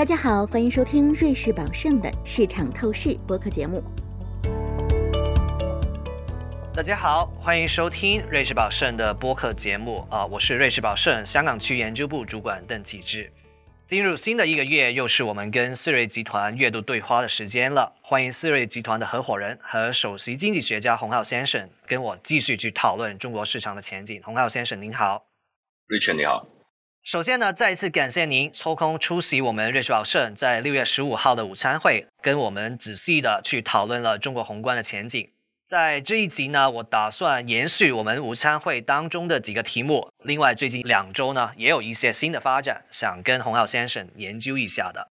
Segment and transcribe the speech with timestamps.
[0.00, 3.84] 大家好，欢迎收听瑞士宝盛的市场透视播客节目。
[6.72, 13.30] 大家好，欢迎收听瑞士宝盛的播客节目啊，我是瑞士宝盛香港区研究部主管邓启志。
[13.86, 17.92] 进入新的一个月，又是我们跟思瑞集团月度对话的时间了。
[18.00, 24.18] 欢迎思瑞集团的合伙人和首席经济学家洪浩先生跟我继续去讨论中国市场的前景。
[24.24, 25.26] 洪浩先生您好
[25.88, 26.46] ，Richard 你好。
[27.02, 35.28] 首先呢，再一次感谢您抽空出席我们瑞士宝盛在六月十五号的午餐会，跟我们仔细的去讨论了中国宏观的前景。
[35.66, 40.10] 在这一集呢，我打算延续我们午餐会当中的几个题目。
[40.24, 45.08] 另外，最近两周呢，也有一些新的发展，想跟洪浩先生研究一下的。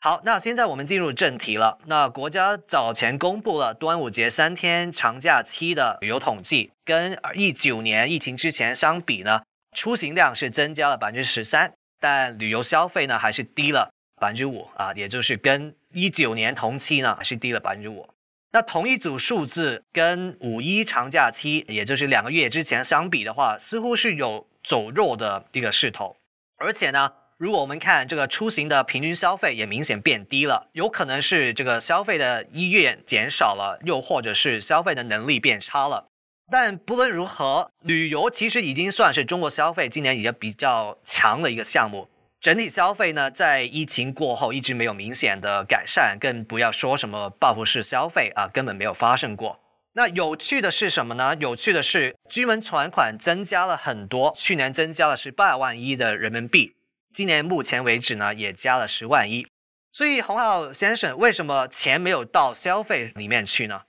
[0.00, 1.78] 好，那现在我们进入正题了。
[1.86, 9.42] 那国家早前公布了端午节三天长假期的旅游统计，跟一九年疫情之前相比呢？
[9.76, 18.08] 出行量是增加了百分之十三，但旅游消费呢还是低了百分之五啊，也就是跟一九年同期呢是低了百分之五。
[18.52, 26.16] 那同一组数字跟五一长假期，也就是两个月之前相比的话，似乎是有走弱的一个势头。
[26.58, 36.08] 而且呢，如果我们看这个出行的平均消费也明显变低了，有可能是这个消费的意愿减少了，又或者是消费的能力变差了。
[36.50, 42.08] 但不论如何，旅游其实已经算是中国消费今年已经比较强的一个项目。
[42.40, 49.60] 整体消费呢，在疫情过后一直没有明显的改善，更不要说什么报复式消费啊，根本没有发生过。
[49.92, 51.36] 那有趣的是什么呢？
[51.38, 56.74] 有趣的是，居民存款增加了很多，去年增加了十八万亿的人民币，
[57.12, 59.46] 今年目前为止呢，也加了十万亿。
[59.92, 63.82] 所以，洪浩先生，为什么钱没有到消费里面去呢？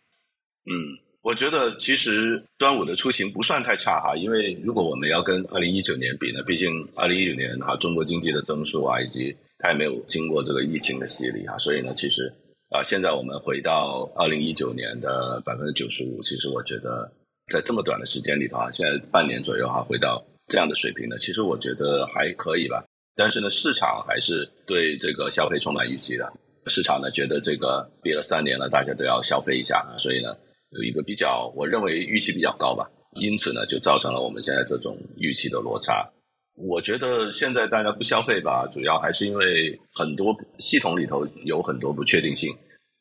[0.65, 1.10] 嗯。
[1.23, 12.25] 我觉得其实端午的出行不算太差哈，因为如果我们要跟二零一九年比呢，毕竟二零一九年哈中国经济的增速啊，以及它也没有经过这个疫情的洗礼啊，所以呢，其实
[12.71, 17.07] 啊，现在我们回到二零一九年的百分之九十五，其实我觉得
[17.51, 22.83] 在这么短的时间里头啊，现在半年左右哈，回到这样的水平呢，其实我觉得还可以吧。
[23.15, 26.33] 但是呢，市场还是对这个消费充满预期的，
[26.65, 30.35] 市场呢觉得这个憋了三年了，大家都要消费一下，所以呢。
[30.71, 32.89] 有一个比较，我认为预期比较高吧，
[33.19, 36.09] 因此呢，就造成了我们现在这种预期的落差。
[36.55, 42.49] 我觉得现在大家不消费吧，主要还是因为很多系统里头有很多不确定性。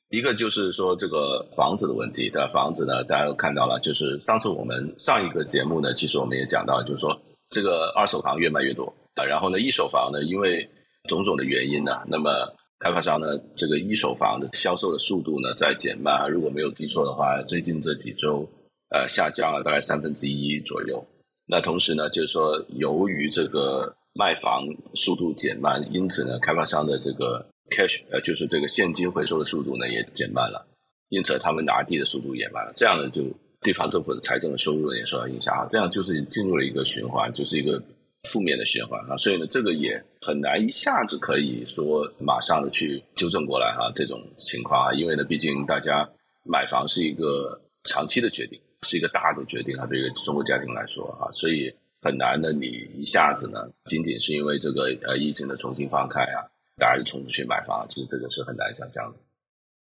[0.08, 2.48] 一个就是说这个房子的问题，的？
[2.48, 7.16] 房子呢，大家都看到了，就是上次我们上一个节目呢，其实我们也讲到，就是说
[7.50, 10.68] 这个二手房越卖越多啊，然后呢，一手房呢，因为
[11.08, 12.52] 种种的原因呢，那么。
[12.80, 16.28] 开发商呢，这个一手房的销售的速度呢在减慢。
[16.30, 18.48] 如果没有记错的话，最近这几周，
[18.88, 21.04] 呃，下降了大概三分之一左右。
[21.46, 27.44] 那同时呢，就是说，由于这个卖房速度减慢，因此呢，开发商的这个
[27.76, 30.66] cash，呃，就是这个现金回收的速度呢也减慢了，
[31.10, 32.72] 因此他们拿地的速度也慢了。
[32.74, 33.22] 这样呢，就
[33.60, 35.66] 地方政府的财政的收入也受到影响啊。
[35.68, 37.82] 这样就是进入了一个循环，就是一个。
[38.28, 46.08] 负面的循环啊，所以呢，这个也很难一下子可以说马上的去纠正过来哈，这种情况啊，因为呢，毕竟大家
[46.44, 51.72] 买房是一个长期的决定，是一个大的决定啊，对于中国家庭来说啊，所以
[52.02, 56.44] 很难的，你一下子呢，仅仅是因为这个呃疫情的重新放开啊，
[56.76, 59.18] 大家就冲出去买房，其实这个是很难想象的。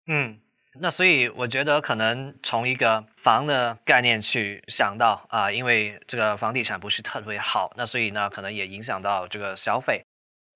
[0.07, 0.37] 嗯。
[0.79, 10.03] 那所以我觉得可能从一个房的概念去想到啊，因为这个房地产不是特别好，那所以呢可能也影响到这个消费。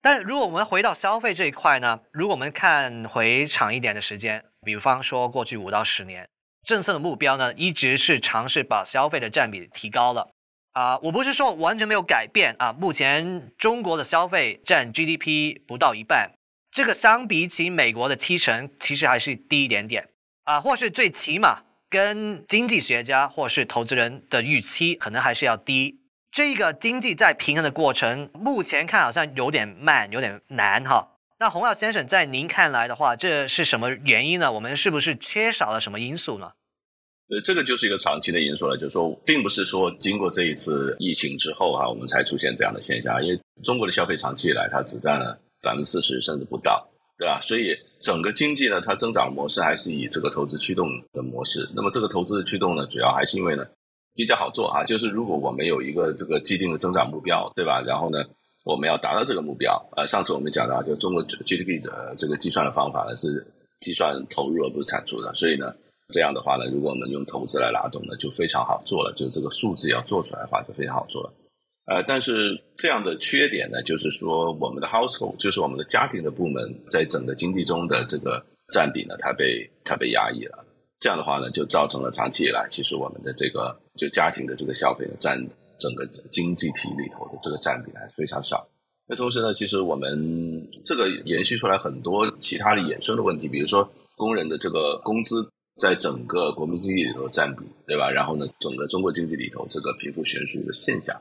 [0.01, 6.27] 但如果我们回到消费这一块呢，如果我们看回长一点的时间，比方说过去五到十年，
[6.63, 10.29] 政策的目标呢一直是尝试把消费的占比提高了
[10.73, 10.97] 啊。
[10.99, 16.31] 我不是说完全没有改变啊，目前中国的消费占 GDP 不到一半，
[16.71, 20.07] 这个相比起美国的七成，其实还是低一点点。
[20.51, 26.01] 啊，或是最起码跟经济学家或是投资人的预期可能还是要低。
[26.29, 31.07] 这个经济在平衡的过程，目前看好像有点慢，有点难哈。
[31.39, 34.51] 那洪耀先生在您看来的话，这是什么原因呢？
[34.51, 36.51] 我们是不是缺少了什么因素呢？
[37.29, 43.23] 呃，这个就是一个长期的因素了，就是说，并不是说经过这一次疫情之后哈，我们才出现这样的现象。
[43.23, 46.85] 因为中国的消费长期以来，它只占了百分之四十甚至不到，
[47.17, 47.39] 对吧？
[47.41, 47.73] 所以。
[48.01, 51.69] 整个经济呢，它增长模式还是以这个投资驱动的模式。
[51.75, 53.65] 那么这个投资的驱动呢，主要还是因为呢
[54.15, 54.83] 比较好做啊。
[54.83, 57.81] 就是如果我们有一个这个既定的增长目标，对吧？
[57.85, 58.23] 然后呢，
[58.63, 59.81] 我们要达到这个目标。
[59.95, 63.45] 呃，上次我们讲到，就中国 GDP 的这个计算的方法呢是
[63.81, 65.33] 计算投入而不是产出的。
[65.33, 65.73] 所以呢，
[66.09, 69.13] 这样的话呢，如果我们用投资来拉动呢，就非常好做了。
[69.15, 71.31] 就这个数字要做出来的话，就非常好做了。
[71.85, 78.41] 呃，但是这样的缺点呢，就是说我们的 household，就是我们的家庭的部门，在整个经济中的这个
[78.71, 80.63] 占比呢，它被它被压抑了。
[80.99, 85.35] 这样的话呢，就造成了长期以来，其实我们的这个就家庭的这个消费呢，占
[85.79, 88.65] 整个经济体里头的这个占比还非常少。
[89.07, 95.45] 那同时呢，其实我们这个延续出来很多其他的衍生的问题，比如说工人的这个工资
[95.81, 98.09] 在整个国民经济里头占比，对吧？
[98.09, 101.19] 然后呢，整个中国经济里头这个贫富悬殊的现象，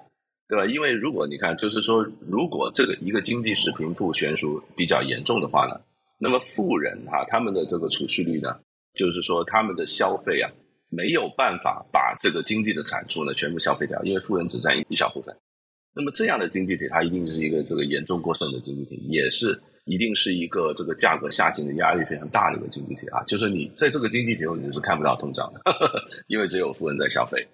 [0.50, 0.66] 对吧？
[0.66, 5.80] 因为如果你看，就是说，如果这个一个经济是贫富悬殊比较严重的话呢，
[6.18, 8.56] 那么富人哈他们的这个储蓄率呢？
[8.94, 10.50] 就是说，他们的消费啊，
[10.88, 15.32] 没有办法把这个经济的产出呢全部消费掉，因为富人只占一小部分。
[15.94, 23.22] 那么这样的经济体，它一定是一个这个严重过剩的经济体，也是一定是一个这个价格下行的压力非常大的一个经济体啊。
[23.24, 25.60] 就是你在这个经济体中，你是看不到通胀的，
[26.26, 27.46] 因为只有富人在消费，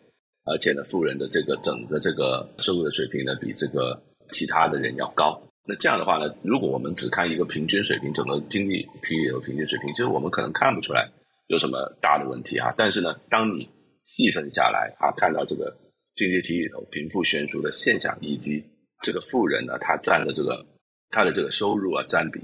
[0.46, 4.00] 而且呢，富人的这个整个这个收入的水平呢，比这个
[4.30, 5.40] 其他的人要高。
[5.68, 11.10] 那这样的话呢，如果我们只看一个平均水平，整个经济体里的平均水平，其实我们可能看不出来。
[11.48, 12.74] 有什么大的问题啊？
[12.76, 13.68] 但是呢，当你
[14.04, 15.72] 细分下来啊，看到这个
[16.16, 18.60] 经济体里头贫富悬殊的现象，以及
[19.00, 20.64] 这个富人呢，他占的这个
[21.10, 22.40] 他的这个收入啊占比，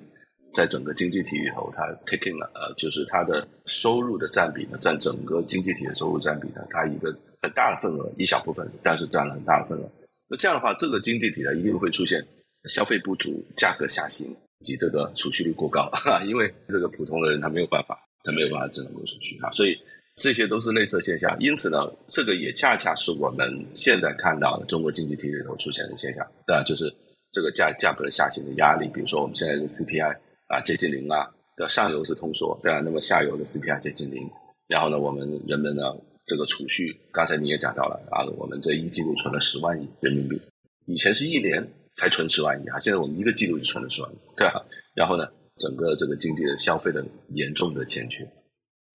[0.52, 9.90] 在整个经济体里头，他 taking 了呃，就是他的收入的占比呢，占整个经济体的收入占比呢，他一个很大的份额，一小部分，但是占了很大的份额。
[10.28, 12.24] 那这样的话，这个经济体呢，一定会出现
[12.68, 15.90] 消费不足、价格下行及这个储蓄率过高，
[16.26, 17.98] 因为这个普通的人他没有办法。
[18.24, 19.76] 他没有办法只能够储蓄啊，所以
[20.18, 21.36] 这些都是类似现象。
[21.40, 26.62] 因此呢，这个也恰恰是我们现在看到的中国经济体里头出现的现象，对吧？
[26.62, 26.84] 就是
[27.32, 28.88] 这个价价格的下行的压力。
[28.94, 30.16] 比如说我们现在的 CPI
[30.46, 32.78] 啊接近零啊，的上游是通缩，对吧？
[32.78, 34.22] 那么下游的 CPI 接近零，
[34.68, 35.82] 然后呢，我们人们呢
[36.26, 40.40] 这个储蓄，刚才你也讲到了啊，我们这一季度存了十万亿人民币，
[40.86, 44.64] 以前是一年才存十万亿啊，现在我们一个季度就存了十万亿，对吧？
[44.94, 45.26] 然后呢？
[45.58, 48.26] 整个这个经济的消费的严重的欠缺。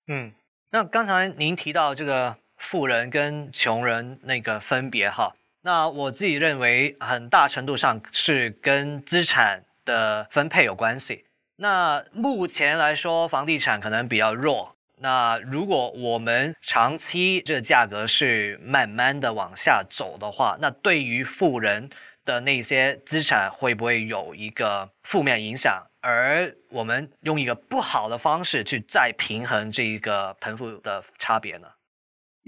[0.07, 0.33] 嗯，
[0.71, 11.25] 那刚才您提到这个富人跟穷人那个分别哈，那我自己认为很大程度上是跟资产的分配有关系。
[11.57, 14.75] 那目前来说，房地产可能比较弱。
[14.99, 21.89] 那如果我们长期这个价格是慢慢的往下走的话，那对于富人
[22.25, 25.83] 的那些资产会不会有一个负面影响？
[26.01, 31.67] 而我们用一个不好的方式去再平衡这一个贫富的差别呢？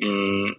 [0.02, 0.08] 嗯，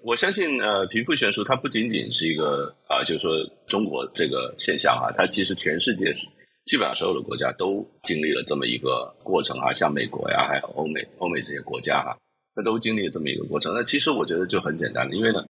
[0.05, 3.33] 我相信呃，贫富悬殊它不仅仅是一个啊，就是说
[3.67, 6.27] 中国这个现象啊，它其实全世界是
[6.67, 12.17] 基本上所有的国家都经历了这么一个过程啊，像美国呀，还有欧美欧美这些国家哈，
[12.55, 13.75] 那都经历了这么一个过程。
[13.75, 15.45] 那其实我觉得就很简单的，因为呢，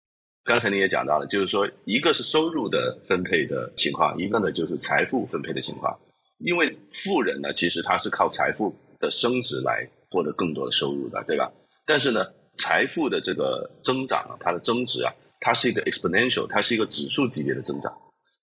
[0.43, 5.97] 刚才你也讲到了，就是说一个是收入的分配的情况，一个呢就是财富分配的情况。
[6.39, 11.51] 因为富人呢，其实他是靠财富的升值来获得更多的收入的，对吧？
[11.83, 12.25] 但是呢，
[12.59, 17.91] 财富的这个增长啊，它的增值啊，它是一个 exponential，它是一个指数级别的增长。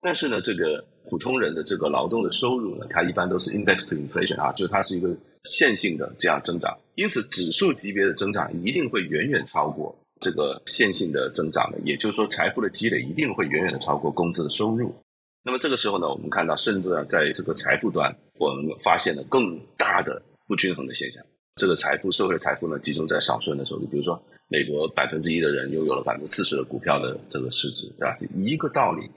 [0.00, 5.14] 但是呢，这个普通人的这个劳动的收入呢，它一般都是 index to inflation 啊，就是它是一个
[5.44, 6.76] 线性的这样增长。
[6.94, 14.94] 因此，指数级别的增长一定会远远超过这个线性的增长的，也就是说，财富的积累一定会远远的超过工资的收入。
[15.42, 21.22] 那么这个时候呢，我们看到，甚至啊，在这个财富端，我们发现了更大的不均衡的现象。
[21.56, 23.86] 这个财富，社会的财富呢，集中在少数人的手里。
[23.86, 28.16] 比如说，美国百分之一的人拥有了百分之四十的股票的这个市值，对吧？
[28.36, 29.08] 一个道理。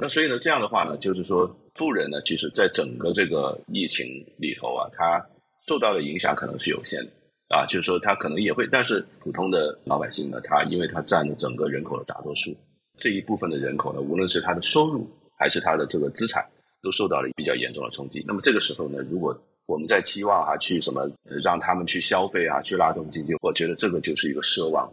[0.00, 4.06] 那所以呢，这样的话呢，就是说，富人呢，其实在整个这个疫情
[4.38, 5.24] 里头啊，他
[5.66, 7.10] 受到的影响可能是有限的
[7.48, 12.56] 啊，就是说，他可能也会，但是普通的老百姓呢，他因为他占了整个人口的大多数，
[12.98, 15.08] 这一部分的人口呢，无论是他的收入。
[15.42, 16.46] 还是他的这个资产
[16.82, 18.22] 都受到了比较严重的冲击。
[18.28, 21.10] 那么这个时候呢，如果我们在期望啊，去什么
[21.42, 24.86] 让他们去消费啊，去拉动经济，我觉得这个就是一个奢望。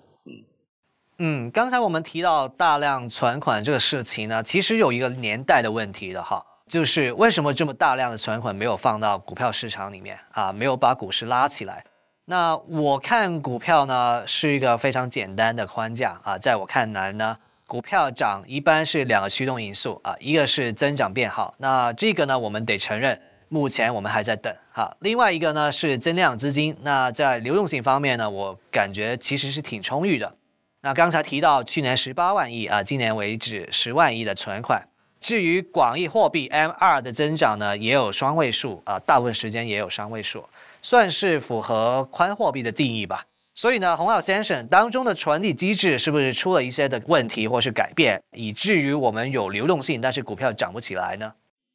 [1.19, 11.83] 嗯，刚才我们提到大量存款这个事情呢，其实有一个年代的问题的哈，就是为什么这么大量的存款没有放到股票市场里面啊，没有把股市拉起来？
[12.25, 17.37] 那我看股票呢是一个非常简单的框架啊，在我看来呢。
[17.65, 23.19] 股票涨一般是两个驱动因素啊，一个是增长变好，那这个呢我们得承认，
[23.49, 24.89] 目前我们还在等哈。
[25.01, 30.33] 另外一个呢是增量资金，那在流动性方面呢，我感觉其实是挺充裕的。
[30.87, 34.87] 那刚才提到去年十八万亿啊，今年为止十万亿的存款。
[35.19, 40.45] 至于广义货币 M 二的增长呢，也有双位数啊，大部分时间也有双位数，
[40.81, 43.25] 算是符合宽货币的定义吧。
[43.53, 51.33] 所以呢，洪浩先生当中的传递机制是不是出了一些的问题或是改变，以至于我们有流动性，但是股票涨不起来呢？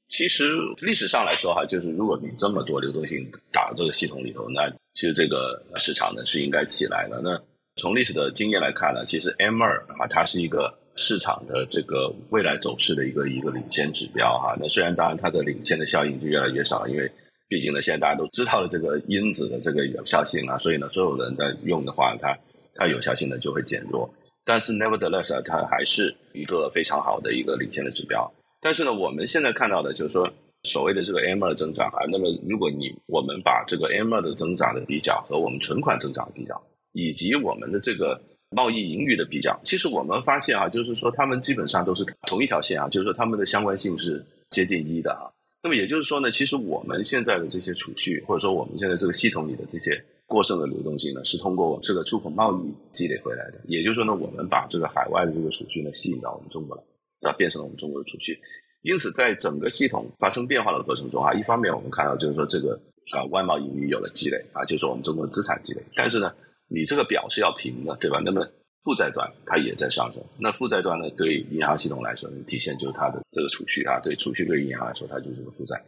[0.08, 7.20] 其实历史上来说哈，就是如果你这么多流动性打到这个系统里头，那其实这个市场呢是应该起来的。
[7.22, 7.38] 那
[7.82, 14.56] 从历史的经验来看呢，其实 M 二啊，它是一个市场的这个未来走势的一个一个领先指标哈。
[14.60, 17.10] 那虽然当然它的领先的效应就越来越少，因为。
[17.48, 22.34] 毕竟呢，现在大家都知道了这个因子的这个有效性啊，所以呢，所有人在用的话，它
[22.74, 24.08] 它有效性呢就会减弱。
[24.42, 28.26] 但是 nevertheless，啊它还是一个非常好的一个领先的指标。
[28.58, 30.26] 但是呢，我们现在看到的就是说，
[30.62, 36.58] 所谓的这个 M 二增长啊，那么如果你我们把这个 M 二的增长的比较和我们存款增长的比较，
[36.92, 38.20] 以及我们的这个
[38.50, 45.30] 贸易盈余的比较，其实我们发现啊，就是说他们基本上都是同一条线啊，就是说他们的相关性是接近一的啊。
[45.62, 53.60] 那么也就是说呢，其实我们现在的这些储蓄，或者说我们现在这个系统里的这些过剩的流动性呢，是通过这个出口贸易积累回来的。
[53.68, 58.36] 也就是说呢，我们把这个海外的这个储蓄呢吸引到我们中国来，啊，变成了我们中国的储蓄。
[58.82, 62.74] 因此，在整个系统发生变化的过程中啊，一方面我们看到就是说这个
[63.12, 65.82] 啊外贸盈余有了积累啊，就是我们中国的资产积累。
[65.94, 66.34] 但是呢，
[66.72, 68.20] 你这个表是要平的，对吧？
[68.24, 68.46] 那么
[68.84, 75.80] 负债端它也在上升，那负债端呢，对银行系统来说，体现就是它的这个储蓄啊，对储蓄对于银行来说，它就是个负债。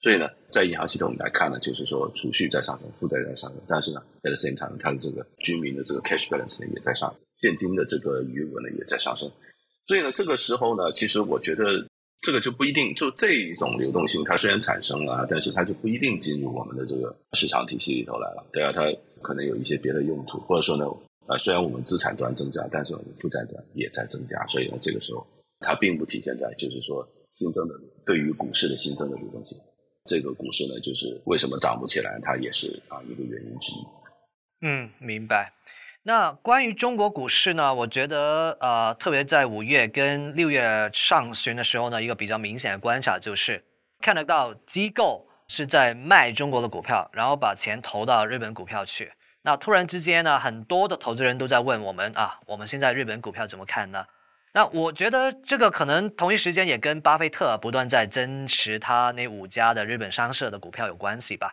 [0.00, 9.28] 所以呢，在银行系统来看呢，就是说储蓄在上升，负债在上升，但是呢，at the same time，它的这个居民的这个 cash balance 呢也在上，现金的这个余额呢也在上升。
[9.88, 11.64] 所以呢，这个时候呢，其实我觉得
[12.20, 18.46] 这个就不一定，就这一种流动性，它虽然产生了，但是它就不一定进入我们的这个市场体系里头来了。
[18.52, 18.82] 对啊，它
[19.22, 20.84] 可能有一些别的用途，或者说呢。
[21.28, 25.26] 啊，虽然我们资产端增加，但是我们负债端也在增加，所以呢，这个时候
[25.60, 27.74] 它并不体现在就是说新增的
[28.06, 29.58] 对于股市的新增的流动性。
[30.06, 33.86] 这个股市呢，就是为什么涨不起来，它也是啊一个原因之一。
[34.62, 35.52] 嗯，明白。
[36.02, 43.62] 那关于中国股市呢，我觉得呃，特别在五月跟六月上旬的时候呢，一个比较明显的观察就是
[44.00, 49.12] 看得到机构是在卖中国的股票，然后把钱投到日本股票去。
[49.42, 54.04] 那突然之间呢，很多的投资人都在问我们啊，我们现在日本股票怎么看呢？
[54.52, 61.52] 那我觉得这个可能同一时间也跟巴菲特不断在增持他那五家的日本商社的股票有关系吧。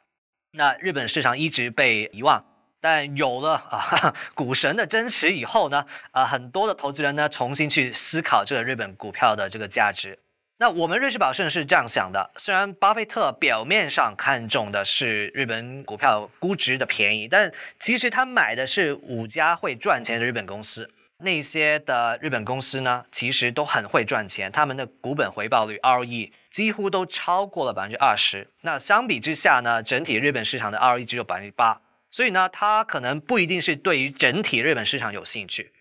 [0.51, 2.43] 那日本市场一直被遗忘，
[2.81, 10.17] 但有了啊 股神的增持以后呢，啊很多的投资人呢重新去思考这个日本股票的这个价值。
[10.57, 20.89] 那我们瑞士宝盛是这样想的：虽然巴菲特表面上看中的是日本股票估值的便宜，但其实他买的是五家会赚钱的日本公司。
[21.17, 28.47] 那些的日本公司呢，其实都很会赚钱，他们的股本回报率 ROE 几乎都超过了百分之二十。
[28.61, 31.81] 那相比之下呢，整体日本市场的 ROE 只有百分之八，
[32.11, 35.73] 所以呢，他可能不一定是对于整体日本市场有兴趣。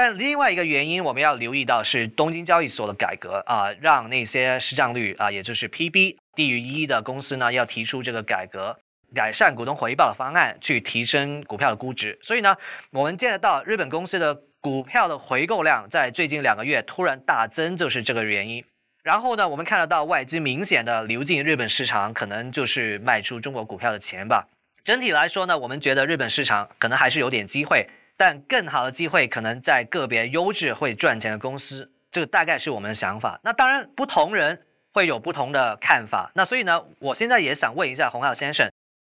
[0.00, 8.78] 但另外一个原因，我们要留意到是东京交易所的改革啊，让那些市账率啊，也就是 PB 低于一的公司呢，要提出这个改革、
[9.12, 12.16] 改善股东回报的方案，去提升股票的估值。
[12.22, 12.56] 所以呢，
[12.92, 18.64] 我们见得到日本公司的股票的回购量在最近两个月突然大增，就是这个原因。
[19.02, 24.46] 然后呢，我们看得到外资明显的流进日本市场，可能就是卖出中国股票的钱吧。
[24.84, 27.84] 整体来说呢，我们觉得日本市场可能还是有点机会。
[28.18, 33.38] 但更好的机会可能在个别优质会赚钱的公司，这个大概是我们的想法。
[33.44, 34.60] 那当然，不同人
[34.92, 36.28] 会有不同的看法。
[36.34, 38.68] 那所以呢，我现在也想问一下洪浩先生，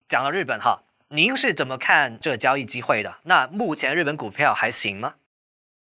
[0.10, 3.16] 讲到日本哈，您是怎么看这个交易机会的？
[3.24, 5.14] 那目前日本股票还行吗？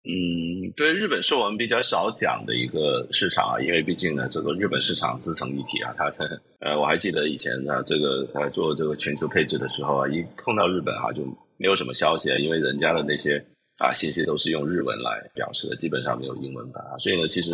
[0.05, 5.93] 嗯，对，日本是我们比较少讲的一个市场啊，因为毕竟呢，这个日本市场自成一体啊。
[5.97, 6.05] 它
[6.65, 11.27] 呃，我还记得以前呢，这个呃做这个全球配置的时候啊，一碰到日本哈就。
[11.59, 13.45] 没有什么消息啊，因为人家的那些
[13.79, 16.97] 啊信息都是用日文来表示的，基本上没有英文版啊。
[16.99, 17.53] 所以呢，其实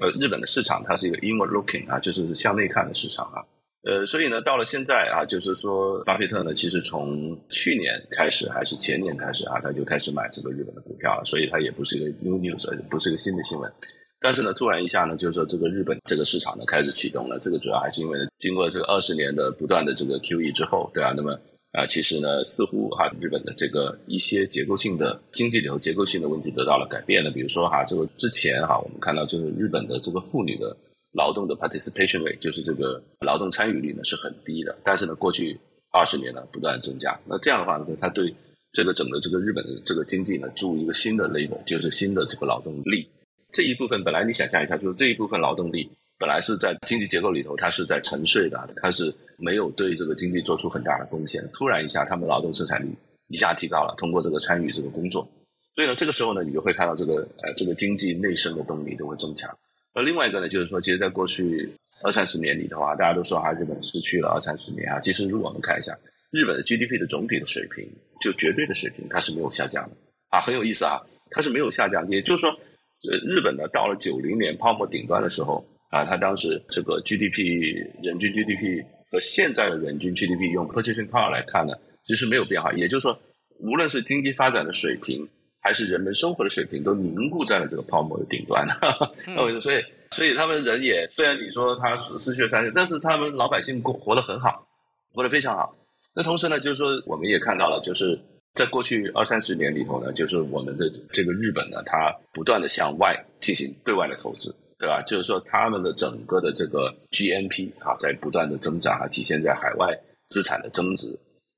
[0.00, 3.40] 呃日本的市场它是一个 inward looking 啊，就是向内看的市场啊。
[3.86, 13.70] 呃，所以呢，到了现在啊，就是说巴菲特呢，其实从去年开始还是前年开始啊，他就开始买这个日本的股票了，所以它也不是一个 new news，不是一个新的新闻。
[14.20, 21.38] 但是呢，突然一下呢，就是说这个日本这个市场呢开始启动了，这个主要还是因为呢，经过这个二十年的不断的这个 QE 之后，对啊，那么。
[21.74, 27.32] 啊，其实呢，似乎哈，日本的这个一些结构性的经济里头结构性的问题得到了改变了。
[27.32, 30.76] 比如说哈，这个之前哈，我们看到就是日本的这个妇女的
[31.10, 34.78] 劳动的 participation rate，就是这个劳动参与率呢是很低的。
[34.84, 35.58] 但是呢，过去
[35.90, 37.18] 二十年呢不断增加。
[37.26, 38.32] 那这样的话呢，它对
[38.72, 43.04] 这个整个这个日本的这个经济呢注入一个新的 labor，就是新的这个劳动力。
[43.50, 45.90] 这一部分本来你想象一下，就是这一部分劳动力。
[46.18, 51.42] 本来是在经济结构里头，它是在沉睡的，它是没有对这个经济做出很大的贡献。
[51.52, 52.88] 突然一下，他们劳动生产力
[53.28, 55.28] 一下提高了，通过这个参与这个工作，
[55.74, 59.50] 所以呢，这个时候呢，你就会看到这个呃这个经济内生的动力就会增强。
[59.92, 61.68] 而另外一个呢，就是说，其实在过去
[62.02, 65.96] 二三十年里头啊，大家都说哈，日本失去了二三十年啊，其实如果我们看一下
[66.30, 67.88] 日本的 GDP 的总体的水平，
[68.20, 69.96] 就绝对的水平，它是没有下降的
[70.30, 81.72] 啊，很有意思啊，它是没有下降，也就是说，呃，日本呢到了九零年泡沫顶端的时候啊，它当时这个 GDP 人均 GDP 和现在的人均 GDP 用 purchasing power 来看呢。
[82.02, 83.18] 其实没有变化，也就是说，
[83.60, 85.26] 无论是经济发展的水平，
[85.60, 88.66] 还是人们生活的水平，都凝固在了这个泡沫的顶端。
[89.58, 94.66] 所以，所以他们人也虽然你说他失失去了三十，但是他们老百姓过活得很好，
[95.14, 95.74] 活得非常好。
[96.14, 98.18] 那同时呢，就是说我们也看到了，就是
[98.52, 105.00] 在过去二三十年里头呢，就是我们的这个日本呢，它不断的向外进行对外的投资，对吧？
[105.06, 109.98] 就是说他们的整个的这个 GNP 啊，在不断的增长啊，体现在海外
[110.28, 111.08] 资产的增值。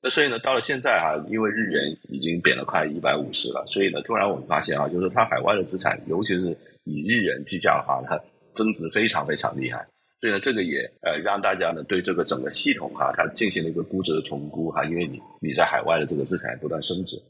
[0.00, 8.16] 那所以呢，到了现在哈，因为日元已经贬了快一百五十了，所以呢，突然我们发现啊，就是它海外的资产，尤其是以日元计价的话，它
[8.54, 9.84] 增值非常非常厉害。
[10.20, 17.20] 所以呢，这个也呃让大家呢对这个整个系统哈，它进行了一个估值的重估哈，因为你你在海外的这个资产不断升值，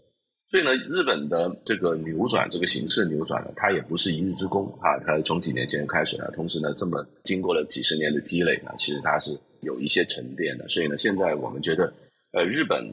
[0.50, 9.30] 所以呢，日本的这个扭转这个形势扭转呢，它也不是一日之功啊，它从几年前开始呢，同时呢，这么经过了几十年的积累呢，其实它是
[9.62, 10.66] 有一些沉淀的。
[10.68, 11.92] 所以呢，现在我们觉得。
[12.32, 12.84] 呃，日本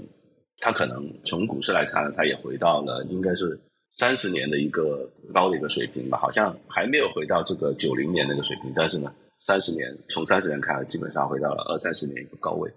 [0.59, 3.59] 它可能从股市来看，它也回到了应该是
[3.91, 12.71] 三十年的一个高的一个水平吧，好像还没有回到这个九零年那个水平，但是呢，三十年从三十年看，基本上回到了二三十年一个高位。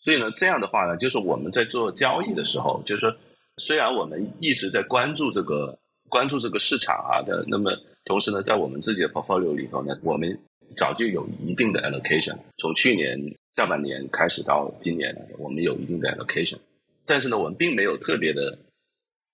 [0.00, 3.14] 所以呢，这样的话呢，就是我们在做交易的时候，就是说，
[3.58, 7.72] 虽然我们一直在关注这个关注这个市场啊的，那么
[8.04, 10.38] 同时呢，在我们自己的 portfolio 里头呢，我们
[10.76, 13.18] 早就有一定的 allocation，从去年。
[13.56, 16.56] 下半年开始到今年，我们有一定的 allocation，
[17.04, 18.56] 但是呢，我们并没有特别的，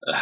[0.07, 0.15] 呃，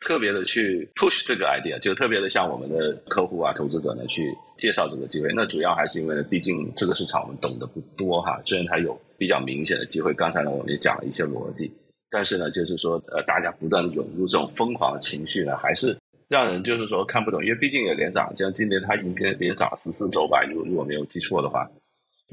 [0.00, 5.32] 特别的去 push 这个 idea，就特别的向我们的客户啊、投资者呢去介绍这个机会。
[5.34, 8.38] 那主要还是因为呢，毕竟这个市场我们懂得不多哈。
[8.44, 11.72] 虽然它有比较明显的机会，刚才呢我们也讲了一些逻辑，
[12.12, 15.96] 但是呢，就是说呃，大家不断的涌入这种疯狂的情绪呢，还是
[16.28, 17.42] 让人就是说看不懂。
[17.42, 21.66] 因为毕竟也连涨，像今年它已经连涨十四周吧，如如果没有记错的话。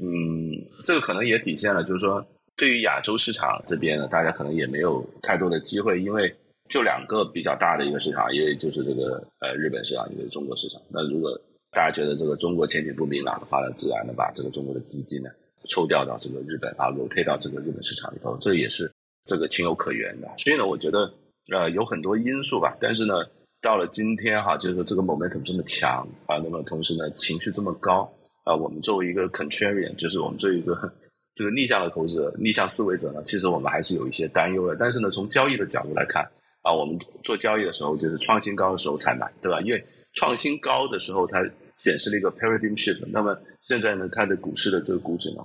[0.02, 6.34] 嗯，这个可能也体现了，就是说，对于亚洲市场这边呢，大家可能也没有太多的机会，因为
[6.70, 10.80] 就两个比较大的一个市场，一个就是这个呃日本市场，一个中国市场。
[10.88, 11.38] 那如果
[11.70, 15.28] 大家觉得这个中国前景不明朗的话呢，自然的把这个中国的资金呢
[15.68, 18.90] 抽调到这个日本啊，流退到这个日本市场里头，这也是
[19.30, 20.26] 这个情有可原的。
[20.36, 21.08] 所以呢，我觉得
[21.52, 23.14] 呃有很多因素吧，但是呢，
[23.62, 28.10] 到了今天哈，就是说这个 momentum 这么强啊，那么同时呢，情绪这么高。
[28.42, 30.74] 啊，我们作为一个 contrarian，就是我们作为一个
[31.36, 34.74] 这个逆向的投资者、逆向思维者呢，其实我们还是有一些担忧的。
[34.74, 36.24] 但是呢，从交易的角度来看，
[36.62, 39.60] 啊，我们做交易的时候就是创新高的时候才买，对吧？
[39.60, 41.44] 因为创新高的时候它
[41.76, 43.04] 显示了一个 paradigm shift。
[43.12, 45.44] 那么现在呢，它的股市的这个估值呢，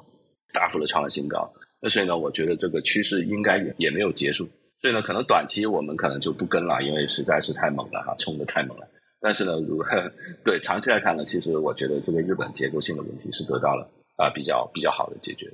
[0.53, 1.51] 大幅的创了新高。
[1.89, 4.47] 所以呢，我觉得这个趋势应该也也没有结束。
[4.81, 8.87] 所以呢，可能短期我们可能就不跟了，因为实在是太猛了哈，冲的太猛了。
[9.19, 9.85] 但是呢，如果
[10.43, 15.51] 对长期来看呢，其实我觉得这个日本结构性的问题是得到了啊比较比较好的解决。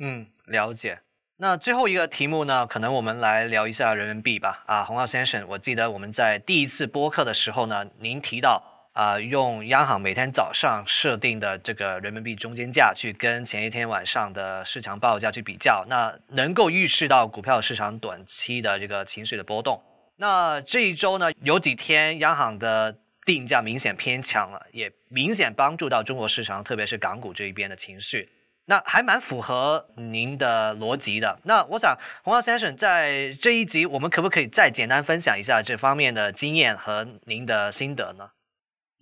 [0.00, 0.98] 嗯，了解。
[1.36, 4.64] 那最后一个题目呢，可能我们来聊一下人民币吧。
[4.66, 8.62] 啊，洪浩先生，我记得我们在第一次播客的时候呢，您提到
[8.94, 19.82] 啊，用央行每天早上设定的这个人民币中间价去跟前一天晚上的市场报价去比较，那能够预示到股票市场短期的这个情绪的波动。
[20.16, 28.28] 那这一周呢，有几天央行的定价明显偏强了，也明显帮助到中国市场，特别是港股这一边的情绪。
[28.66, 31.36] 那还蛮符合您的逻辑的。
[31.42, 38.30] 那我想，洪浩先生在这一集，我们可不可以再简单分享一下这方面的经验和您的心得呢？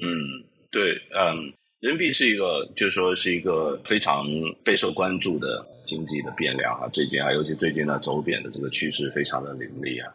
[0.04, 1.46] 嗯，对，嗯，
[1.78, 4.26] 人民币是一个，就是说是一个非常
[4.64, 6.88] 备受关注的经济的变量啊。
[6.92, 10.12] 最近啊，尤其最近呢，走贬的这个趋势非常的凌厉啊。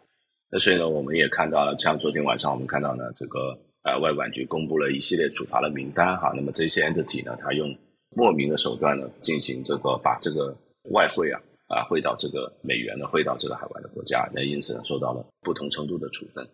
[0.50, 6.32] 那所以呢，我们也看到了，像昨天晚上我们看到呢，这个呃外管局公布了一系列处罚的名单哈。
[6.36, 7.74] 那么这些 entity 呢，它用
[8.14, 10.54] 莫名的手段呢，进行这个把这个
[10.90, 16.46] 外汇啊啊汇到这个美元呢汇到这个海外的国家，那因此呢受到了不同程度的处分。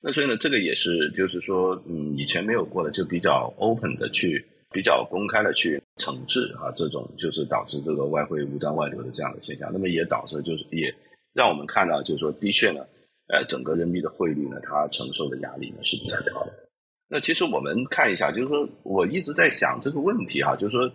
[0.00, 9.70] 那所以呢，这个也是就是说，嗯，以前没有过的，就比较 open 的去比较公开的去惩治啊，这种就是导致这个外汇无端外流的这样的现象。
[9.72, 10.94] 那么也导致就是也
[11.32, 12.80] 让我们看到，就是说的确呢。
[13.32, 16.52] 呃，整个人民币的汇率呢，它承受的压力呢是比较高的。
[17.06, 20.92] 那其实我们看一下，就是说我一直在想这个问题哈，就是说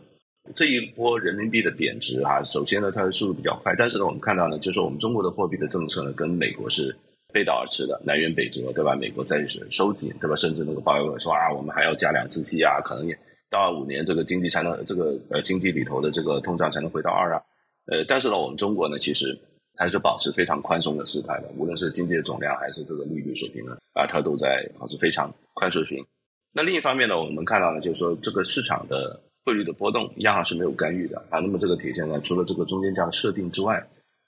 [0.54, 6.94] 这一波人民币的贬值哈，首先呢，它的速度比较快，但是呢，我们看到呢，就是说我们中国的货币的政策呢，跟美国是
[7.36, 8.96] 背道而驰的，南辕北辙，对吧？
[8.96, 10.38] 美国在收紧，对吧？
[10.38, 13.20] 甚至那个鲍威尔说啊，我们还要加两次息啊，可能也
[13.50, 17.42] 到五年这个经济才能这个呃经济里头的这个通胀才能回到二啊。
[17.92, 19.38] 呃，但是呢，我们中国呢，其实
[19.76, 26.02] 还是保持非常宽松的姿态的，无论是经济的总量还是这个利率水平呢，啊，它都在保持非常宽水平。
[26.54, 31.40] 那另一方面呢，我们看到呢，就是说这个市场的汇率的波动，央行是没有干预的啊。
[31.40, 33.86] 那么这个体现呢，除了这个中间价的设定之外，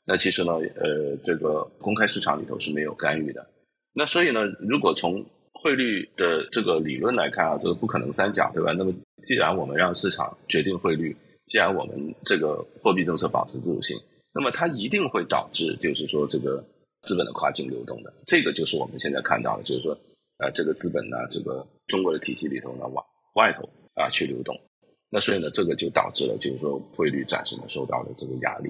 [0.07, 3.45] 那其实呢，呃，这个公开市场里头是没有干预的。
[3.93, 8.71] 那所以呢，如果从汇率的这个理论来看啊，这个不可能三角，对吧？
[8.71, 11.15] 那么既然我们让市场决定汇率。
[11.47, 13.97] 既然我们这个货币政策保持自主性，
[14.33, 16.61] 那么它一定会导致，就是说这个
[17.03, 19.97] 资本的跨境流动的，这个就是我们现在看到的，就是说，
[20.39, 23.01] 呃，这个资本呢，这个中国的体系里头呢，往
[23.35, 24.59] 外头啊去流动，
[25.09, 28.69] 那所以呢，这个就导致了，就是说汇率暂时呢受到了这个压力，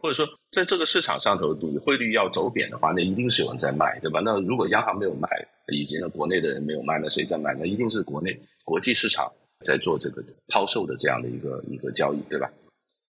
[0.00, 4.20] 或者说在这个市场上头，你汇率要走贬的话，那一定是有人在卖，对吧？
[4.24, 5.28] 那如果央行没有卖，
[5.72, 7.54] 以及呢国内的人没有卖，那谁在卖？
[7.58, 9.30] 那一定是国内国际市场。
[9.62, 12.50] 在做这个抛售的这样的一个一个交易，对吧？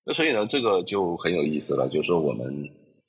[0.06, 2.45] 那所以呢，这个就很有意思了，就是说我们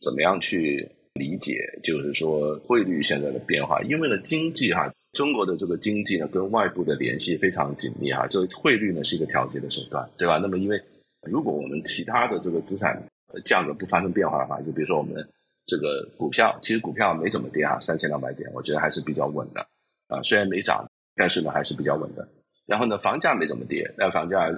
[0.01, 3.83] 怎么样去理解，就是说汇率现在的变化？
[3.83, 10.38] 因为呢，经济哈，中国的这个经济呢，跟外部的联系非常紧密哈，这汇率呢是一个调节的手段，对吧？
[10.38, 10.81] 那么因为
[11.29, 13.03] 如果我们其他的这个资产
[13.45, 15.27] 价格不发生变化的话，就比如说我们
[15.66, 19.61] 这个股票，其实股票没怎么跌哈，三千两百点，我觉得还是比较稳的
[20.09, 20.85] 啊，虽然没涨，
[21.16, 22.27] 但是呢还是比较稳的。
[22.64, 24.55] 然后呢，房价没怎么跌，那房价呃，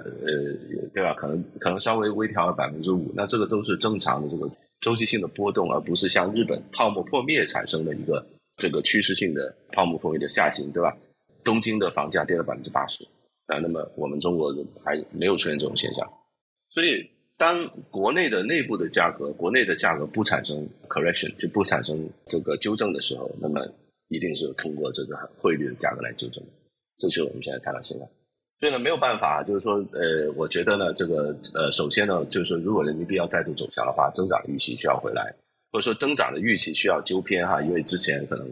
[0.93, 1.13] 对吧？
[1.15, 8.23] 可能可能稍微微调了百分之五，那这个都是正常的这个周期性的波动，而不是像日本泡沫破灭产生的一个
[8.57, 10.95] 这个趋势性的泡沫破灭的下行，对吧？
[11.43, 13.03] 东京的房价跌了百分之八十，
[13.47, 16.07] 啊，那么我们中国还没有出现这种现象，
[16.69, 17.03] 所以
[17.37, 23.65] 当国内的内部的价格，国内的价格不产生 correction 就不产生这个纠正的时候，那么
[24.07, 26.43] 一定是通过这个汇率的价格来纠正。
[26.97, 28.05] 这就是我们现在看到现在，
[28.57, 35.35] 所以呢没有办法，就是说，呃，我觉得呢，这个呃，首先呢，就是说如果人民币要再度走强的话，增长的预期需要回来，
[35.73, 38.47] 或者说增长的预期需要纠偏哈，因为之前可能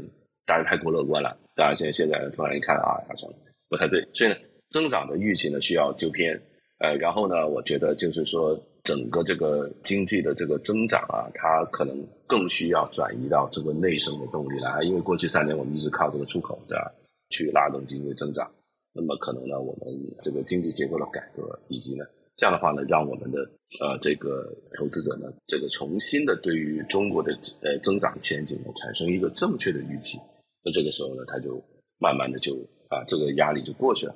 [0.46, 3.30] 大家太过乐观了，当然现在现在突然一看啊，好像
[3.70, 4.36] 不太对，所以呢，
[4.72, 6.38] 增长的预期呢需要纠偏，
[6.80, 16.92] 呃，然后呢，我觉得就是说，整个这个经济的这个增长啊，它可能更需要转移到这个内生的动力来，因为过去三年我们一直靠这个出口，对吧？
[17.30, 18.52] 去拉动经济增长，
[18.94, 19.88] 那么可能呢，我们
[20.22, 23.40] 这个经济结构的改革，以及呢，这样的话呢，让我们的
[23.80, 30.20] 呃这个投资者呢，这个重新的对于中国的呃增长前景呢，产生一个正确的预期，
[30.64, 31.60] 那这个时候呢，它就
[31.98, 32.54] 慢慢的就
[32.90, 34.16] 啊这个压力就过去了。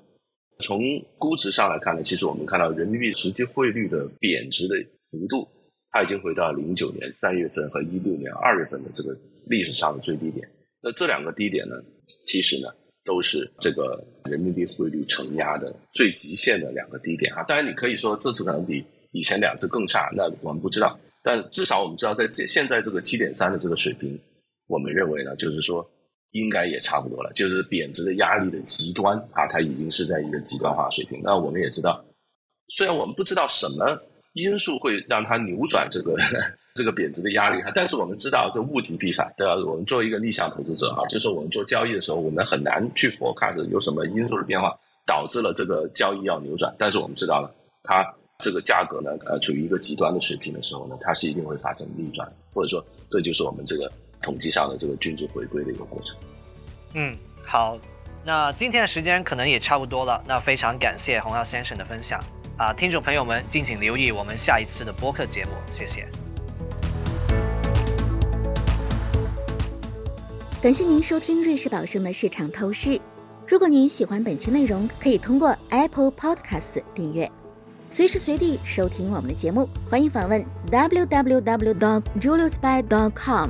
[0.61, 0.81] 从
[1.17, 4.75] 估值上来看呢，其实我们看到人民币实际汇率的贬值的
[5.11, 5.47] 幅度，
[5.91, 10.47] 它已经回到零九年三月份和一六年二月份的这个历史上的最低点。
[10.81, 11.75] 那这两个低点呢，
[12.25, 12.67] 其实呢。
[13.07, 17.41] 都是这个人民币汇率承压的最极限的两个低点啊！
[17.43, 20.99] 当然，你可以说这次可能比以前两次更差，那我们不知道。
[21.23, 24.19] 但至少我们知道，在现在这个七点三的这个水平，
[24.67, 25.89] 我们认为呢，就是说
[26.37, 27.31] 应该也差不多了。
[27.33, 31.19] 就是贬值的压力的极端啊，它已经是在一个极端化水平。
[31.23, 32.03] 那我们也知道，
[32.69, 33.99] 虽然我们不知道什么
[34.33, 36.15] 因素会让它扭转这个。
[36.77, 39.55] 这个贬值的压力哈，但是我们知道这物极必反，对吧？
[39.65, 44.71] 我们作为一个逆向投资者哈，就是我们做交易的时候，我们很难去 forecast 有什么因素的变化
[45.03, 46.71] 导致了这个交易要扭转。
[46.77, 48.05] 但是我们知道了，它
[48.37, 56.17] 这个价格呢，呃，处于一个极端的水平的时候呢，它是一定会发生逆转，或者说这就是我们这个统计上的这个均值回归的一个过程。
[56.93, 57.77] 嗯，好，
[58.25, 62.19] 那今天的时间可能也差不多了，那非常感谢洪耀先生的分享
[62.57, 66.07] 啊，听众朋友们敬请留意我们下一次的播客节目，谢谢。
[70.59, 72.99] 感谢您收听瑞士宝盛的市场透视。
[73.47, 77.31] 如果您喜欢本期内容，可以通过 Apple Podcasts 订阅，
[77.91, 79.69] 随时随地收听我们的节目。
[79.89, 83.49] 欢迎访问 www.juliusby.com，